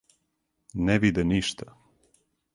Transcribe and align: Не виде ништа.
Не 0.87 0.95
виде 1.03 1.27
ништа. 1.33 1.71